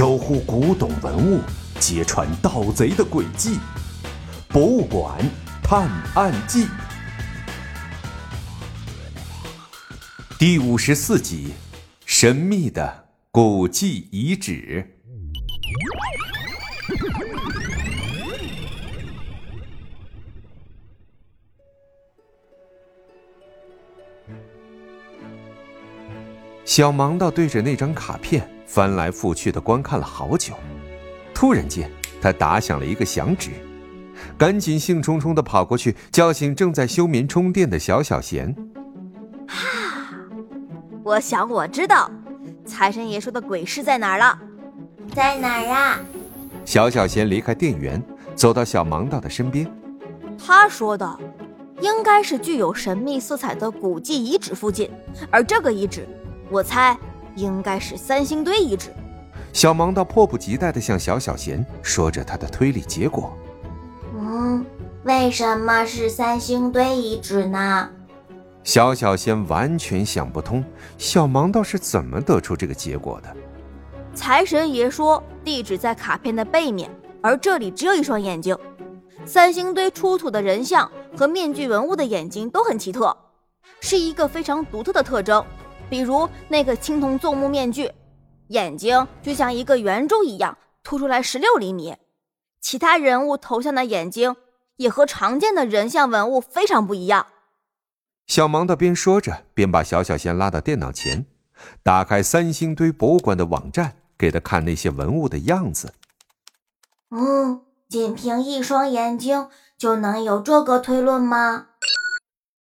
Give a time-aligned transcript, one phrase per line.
[0.00, 1.42] 守护古董文物，
[1.78, 3.56] 揭穿盗贼的诡计，
[4.48, 5.18] 《博物馆
[5.62, 6.64] 探案记》
[10.38, 11.52] 第五十四集：
[12.06, 14.96] 神秘的古迹遗址。
[26.70, 30.54] 小盲道对着那张卡片翻来覆去的观看了好久，
[31.34, 31.90] 突然间，
[32.22, 33.50] 他打响了一个响指，
[34.38, 38.54] 赶紧兴冲冲的跑过去叫醒正在休眠充电的小小贤。
[39.48, 39.58] 哈，
[41.02, 42.08] 我想我知道，
[42.64, 44.38] 财神爷说的鬼市在哪儿了？
[45.12, 45.98] 在哪儿啊？
[46.64, 48.00] 小小贤离开电源，
[48.36, 49.68] 走到小盲道的身边。
[50.38, 51.18] 他说的，
[51.80, 54.88] 应该是具有神秘色彩的古迹遗址附近，
[55.32, 56.06] 而这个遗址。
[56.50, 56.98] 我猜
[57.36, 58.92] 应该是三星堆遗址。
[59.52, 63.32] 小盲道迫不及待地向小小贤说着他的推理结果。
[64.14, 64.64] 嗯，
[65.04, 67.88] 为什么是三星堆遗址呢？
[68.62, 70.62] 小小贤完全想不通，
[70.98, 73.34] 小盲道是怎么得出这个结果的。
[74.14, 76.90] 财神爷说地址在卡片的背面，
[77.22, 78.56] 而这里只有一双眼睛。
[79.24, 83.16] 三星堆出土的人像和面具文物的眼睛都很奇特，
[83.80, 85.44] 是一个非常独特的特征。
[85.90, 87.90] 比如那个青铜纵目面具，
[88.48, 91.96] 眼睛就像一个圆柱一样凸出来十六厘米。
[92.60, 94.36] 其他人物头像的眼睛
[94.76, 97.26] 也和常见的人像文物非常不一样。
[98.26, 101.26] 小盲的边说着，边把小小仙拉到电脑前，
[101.82, 105.92] 打开三星堆博物馆的网站，给他看那些文物的样子。
[107.10, 111.66] 嗯，仅凭一双眼睛就能有这个推论吗？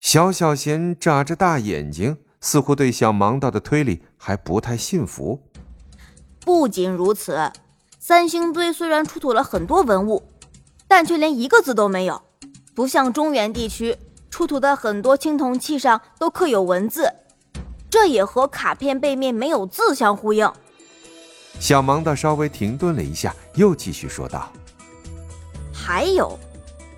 [0.00, 2.16] 小小贤眨着大眼睛。
[2.40, 5.42] 似乎对小盲道的推理还不太信服。
[6.40, 7.52] 不仅如此，
[7.98, 10.22] 三星堆虽然出土了很多文物，
[10.86, 12.22] 但却连一个字都没有，
[12.74, 13.96] 不像中原地区
[14.30, 17.12] 出土的很多青铜器上都刻有文字，
[17.90, 20.50] 这也和卡片背面没有字相呼应。
[21.60, 24.50] 小盲道稍微停顿了一下，又继续说道
[25.74, 26.38] ：“还有，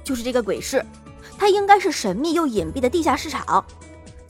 [0.04, 0.84] 就是这个鬼市，
[1.38, 3.64] 它应该是神秘又隐蔽的地下市场。”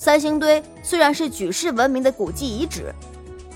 [0.00, 2.90] 三星堆虽然是举世闻名的古迹遗址，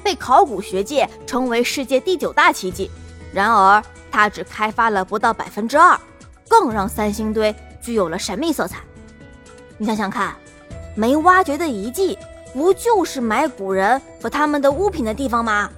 [0.03, 2.91] 被考古学界称为世界第九大奇迹，
[3.32, 3.82] 然而
[4.12, 5.99] 它只开发了不到百分之二，
[6.47, 8.81] 更让三星堆具有了神秘色彩。
[9.78, 10.37] 你想想看，
[10.94, 12.19] 没挖掘的遗迹，
[12.53, 15.71] 不就是埋古人和他们的物品的地方吗？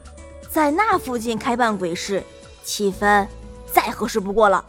[0.51, 2.21] 在那附近开办鬼市，
[2.65, 3.25] 气氛
[3.73, 4.65] 再合适不过了。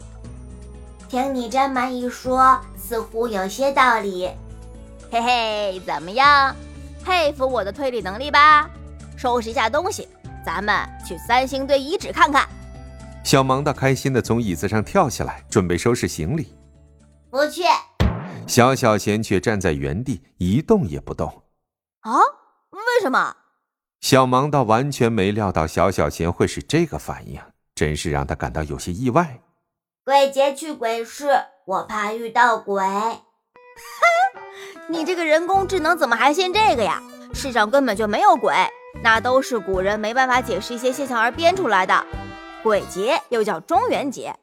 [1.08, 4.30] 听你这么一说，似乎有些道理。
[5.10, 6.54] 嘿嘿，怎么样？
[7.04, 8.68] 佩服我的推理能力吧？
[9.16, 10.06] 收拾一下东西，
[10.44, 10.74] 咱们
[11.06, 12.46] 去三星堆遗址看看。
[13.24, 16.54] 小盲道开心的从椅子上跳下来，准备收拾行李。
[17.30, 17.62] 不去。
[18.46, 21.26] 小小贤却站在原地一动也不动。
[22.00, 22.12] 啊？
[22.70, 23.34] 为什么？
[24.00, 27.40] 小盲道完全没料到小小贤会是这个反应，
[27.74, 29.40] 真是让他感到有些意外。
[30.04, 31.28] 鬼节去鬼市，
[31.66, 32.84] 我怕遇到鬼。
[34.90, 37.02] 你这个人工智能怎么还信这个呀？
[37.34, 38.54] 世上根本就没有鬼，
[39.02, 42.06] 那都是古人没办法解释一些现象而编出来的。
[42.62, 44.34] 鬼节又叫中元节，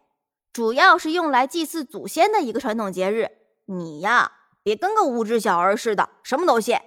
[0.54, 3.32] 主要是用来祭祀祖先的一个传统节日。
[3.66, 6.78] 你呀，别跟个无知小儿似的，什么都信。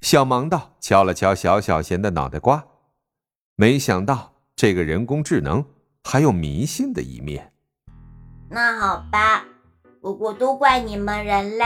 [0.00, 2.64] 小盲道敲了敲小小贤的脑袋瓜，
[3.56, 5.64] 没想到这个人工智能
[6.04, 7.52] 还有迷信的一面。
[8.48, 9.44] 那好吧，
[10.00, 11.64] 不过都怪你们人类。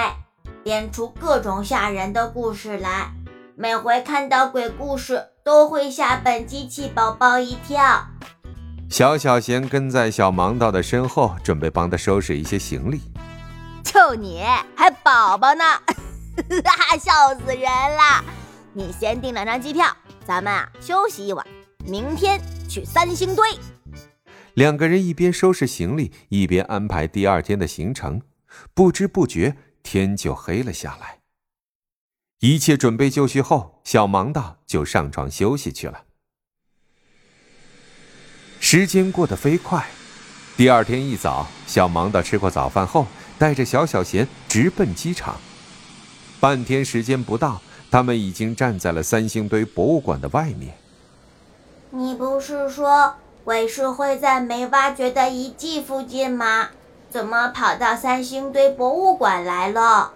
[0.65, 3.13] 编出各种吓人的故事来，
[3.57, 8.07] 每回看到鬼故事都会吓本机器宝宝一跳。
[8.89, 13.01] 小小贤跟在小盲道的身后，准备帮他收拾一些行李。
[13.83, 14.43] 就你
[14.77, 15.65] 还宝宝呢，
[16.65, 18.25] 哈哈笑死人了！
[18.73, 19.87] 你先订两张机票，
[20.25, 21.45] 咱们啊休息一晚，
[21.85, 23.49] 明天去三星堆。
[24.55, 28.23] 两个人一边收拾行李，一边安排第二天的行程，
[28.73, 29.57] 不知不觉。
[29.83, 31.19] 天就黑了下来。
[32.41, 36.05] 一切准备就绪后，小盲道就上床休息去了。
[38.59, 39.87] 时间过得飞快，
[40.57, 43.07] 第二天一早，小盲道吃过早饭后，
[43.39, 45.41] 带着小小贤直奔机场。
[46.41, 50.77] 半天时间不到，他们已经站在了三星堆博物馆的外面。
[51.91, 53.15] 你不是说
[53.45, 56.71] 鬼市会在没挖掘的遗迹附近吗？
[57.13, 60.15] 怎么跑到三星堆博物馆来了？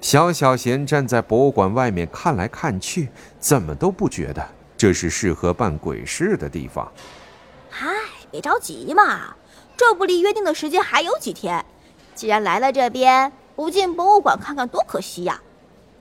[0.00, 3.08] 小小贤站在博物馆外面看来看去，
[3.38, 4.44] 怎么都不觉得
[4.76, 6.90] 这是适合办鬼事的地方。
[7.70, 7.86] 嗨，
[8.32, 9.36] 别着急嘛，
[9.76, 11.64] 这不离约定的时间还有几天。
[12.16, 15.40] 既然来了这边，不进博物馆看看多可惜呀！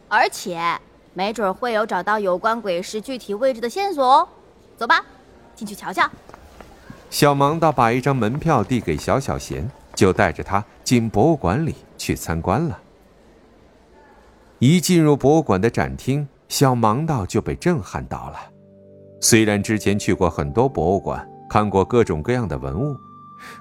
[0.10, 0.80] 而且，
[1.14, 4.28] 没准会有找到有关鬼市具体位置的线索哦。
[4.76, 5.06] 走吧，
[5.54, 6.10] 进去瞧瞧。
[7.12, 12.80] 小盲道把一张门票递给小小贤，就带着他进博物馆里去参观了。
[14.60, 18.38] 一进入博物馆的展厅，小盲道就被震撼到了。
[19.22, 22.96] 虽然之前去过很多博物馆，看过各种各样的文物，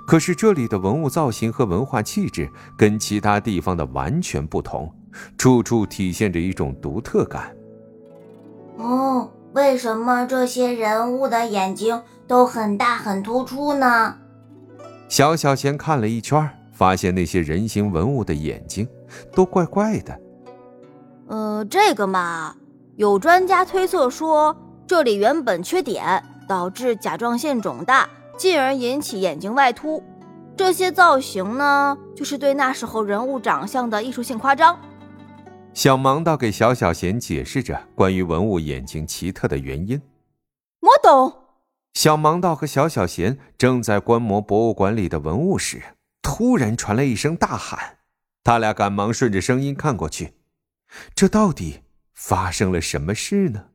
[0.06, 4.92] 可是这里的文物造型和文化气质跟其他地方的完全不同，
[5.38, 7.54] 处处体现着一种独特感。
[8.76, 14.18] 哦，为什么这些人物的眼睛都很大很突出呢？
[15.14, 18.84] 小小贤看了一圈，发现那些人形文物的眼睛
[19.32, 20.20] 都怪怪的。
[21.28, 22.56] 呃，这个嘛，
[22.96, 24.56] 有专家推测说，
[24.88, 30.02] 这里原本缺碘，导致甲状腺肿大，进而引起眼睛外凸。
[30.56, 34.76] 这些造型呢，就是对那时候人物长相的艺术性夸张。
[35.74, 40.02] 小盲道给小小贤解释着关于文物眼睛奇特的原因。
[40.80, 41.43] 我懂。
[41.94, 45.80] 小盲道和小小贤正在观摩博物馆里的文物时，
[46.22, 47.98] 突然传来一声大喊，
[48.42, 50.34] 他俩赶忙顺着声音看过去。
[51.14, 51.82] 这到底
[52.12, 53.66] 发生了什么事呢？